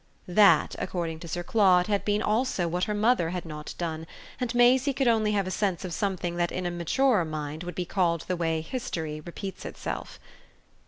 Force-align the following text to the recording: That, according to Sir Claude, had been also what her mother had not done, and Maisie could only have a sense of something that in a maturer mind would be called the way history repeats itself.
That, 0.27 0.75
according 0.79 1.19
to 1.19 1.27
Sir 1.27 1.43
Claude, 1.43 1.85
had 1.85 2.03
been 2.03 2.23
also 2.23 2.67
what 2.67 2.85
her 2.85 2.93
mother 2.95 3.29
had 3.29 3.45
not 3.45 3.75
done, 3.77 4.07
and 4.39 4.55
Maisie 4.55 4.93
could 4.95 5.07
only 5.07 5.33
have 5.33 5.45
a 5.45 5.51
sense 5.51 5.85
of 5.85 5.93
something 5.93 6.37
that 6.37 6.51
in 6.51 6.65
a 6.65 6.71
maturer 6.71 7.23
mind 7.23 7.61
would 7.63 7.75
be 7.75 7.85
called 7.85 8.21
the 8.21 8.35
way 8.35 8.61
history 8.61 9.21
repeats 9.23 9.63
itself. 9.63 10.19